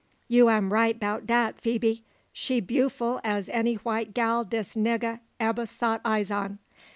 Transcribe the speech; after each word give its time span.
"You 0.27 0.49
am 0.49 0.73
right 0.73 0.99
'bout 0.99 1.27
dat, 1.27 1.61
Phoebe. 1.61 2.03
She 2.33 2.59
bewful 2.59 3.21
as 3.23 3.47
any 3.49 3.75
white 3.75 4.15
gal 4.15 4.43
dis 4.43 4.73
nigga 4.75 5.19
ebber 5.39 5.67
sot 5.67 6.01
eyes 6.03 6.31
on. 6.31 6.57